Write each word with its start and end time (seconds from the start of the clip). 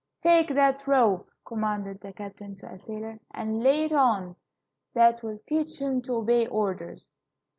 "Take 0.21 0.55
that 0.55 0.87
rope," 0.87 1.29
commanded 1.45 2.01
the 2.01 2.11
captain 2.11 2.55
to 2.55 2.65
a 2.73 2.79
sailor, 2.79 3.19
"and 3.35 3.61
lay 3.61 3.83
it 3.83 3.93
on; 3.93 4.35
that 4.95 5.21
will 5.21 5.37
teach 5.45 5.79
him 5.79 6.01
to 6.01 6.13
obey 6.13 6.47
orders." 6.47 7.07